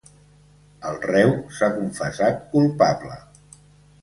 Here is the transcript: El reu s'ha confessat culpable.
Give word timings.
El 0.91 0.97
reu 1.03 1.33
s'ha 1.57 1.69
confessat 1.75 2.41
culpable. 2.55 3.21